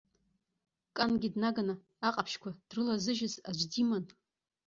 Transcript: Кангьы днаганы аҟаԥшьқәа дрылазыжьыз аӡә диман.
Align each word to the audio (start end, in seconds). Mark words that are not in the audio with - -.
Кангьы 0.95 1.29
днаганы 1.33 1.75
аҟаԥшьқәа 2.07 2.49
дрылазыжьыз 2.69 3.33
аӡә 3.49 3.65
диман. 3.71 4.05